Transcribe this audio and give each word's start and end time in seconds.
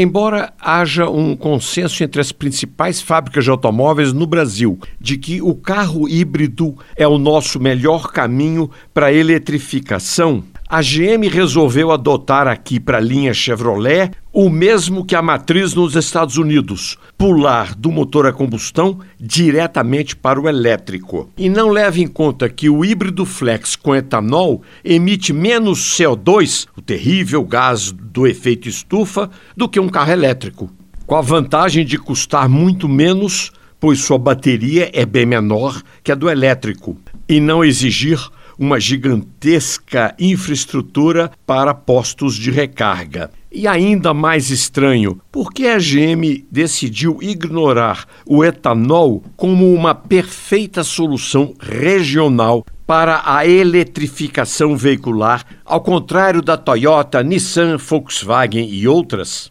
Embora 0.00 0.52
haja 0.60 1.10
um 1.10 1.34
consenso 1.34 2.04
entre 2.04 2.20
as 2.20 2.30
principais 2.30 3.02
fábricas 3.02 3.42
de 3.42 3.50
automóveis 3.50 4.12
no 4.12 4.28
Brasil 4.28 4.78
de 5.00 5.18
que 5.18 5.42
o 5.42 5.56
carro 5.56 6.08
híbrido 6.08 6.76
é 6.94 7.08
o 7.08 7.18
nosso 7.18 7.58
melhor 7.58 8.12
caminho 8.12 8.70
para 8.94 9.06
a 9.06 9.12
eletrificação, 9.12 10.44
a 10.68 10.82
GM 10.82 11.26
resolveu 11.28 11.90
adotar 11.90 12.46
aqui 12.46 12.78
para 12.78 12.98
a 12.98 13.00
linha 13.00 13.32
Chevrolet 13.32 14.10
o 14.30 14.50
mesmo 14.50 15.04
que 15.04 15.16
a 15.16 15.22
matriz 15.22 15.72
nos 15.72 15.96
Estados 15.96 16.36
Unidos, 16.36 16.98
pular 17.16 17.74
do 17.74 17.90
motor 17.90 18.26
a 18.26 18.32
combustão 18.32 18.98
diretamente 19.18 20.14
para 20.14 20.38
o 20.38 20.46
elétrico. 20.46 21.30
E 21.38 21.48
não 21.48 21.70
leva 21.70 21.98
em 21.98 22.06
conta 22.06 22.50
que 22.50 22.68
o 22.68 22.84
híbrido 22.84 23.24
flex 23.24 23.74
com 23.74 23.96
etanol 23.96 24.62
emite 24.84 25.32
menos 25.32 25.80
CO2, 25.96 26.66
o 26.76 26.82
terrível 26.82 27.42
gás 27.44 27.90
do 27.90 28.26
efeito 28.26 28.68
estufa, 28.68 29.30
do 29.56 29.68
que 29.68 29.80
um 29.80 29.88
carro 29.88 30.12
elétrico, 30.12 30.70
com 31.06 31.16
a 31.16 31.22
vantagem 31.22 31.84
de 31.84 31.96
custar 31.96 32.46
muito 32.46 32.86
menos, 32.86 33.50
pois 33.80 34.00
sua 34.00 34.18
bateria 34.18 34.90
é 34.92 35.06
bem 35.06 35.24
menor 35.24 35.82
que 36.04 36.12
a 36.12 36.14
do 36.14 36.28
elétrico, 36.28 36.98
e 37.26 37.40
não 37.40 37.64
exigir 37.64 38.20
uma 38.58 38.80
gigantesca 38.80 40.14
infraestrutura 40.18 41.30
para 41.46 41.72
postos 41.72 42.34
de 42.34 42.50
recarga. 42.50 43.30
E 43.50 43.66
ainda 43.66 44.12
mais 44.12 44.50
estranho, 44.50 45.20
por 45.32 45.52
que 45.52 45.66
a 45.68 45.78
GM 45.78 46.44
decidiu 46.50 47.18
ignorar 47.22 48.06
o 48.26 48.44
etanol 48.44 49.22
como 49.36 49.72
uma 49.72 49.94
perfeita 49.94 50.84
solução 50.84 51.54
regional 51.58 52.66
para 52.86 53.22
a 53.24 53.46
eletrificação 53.46 54.76
veicular, 54.76 55.44
ao 55.64 55.80
contrário 55.80 56.42
da 56.42 56.56
Toyota, 56.56 57.22
Nissan, 57.22 57.76
Volkswagen 57.76 58.68
e 58.68 58.88
outras? 58.88 59.50